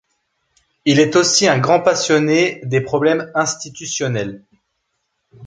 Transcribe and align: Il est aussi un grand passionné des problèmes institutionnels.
Il 0.85 0.99
est 0.99 1.15
aussi 1.15 1.47
un 1.47 1.59
grand 1.59 1.79
passionné 1.79 2.59
des 2.63 2.81
problèmes 2.81 3.31
institutionnels. 3.35 4.43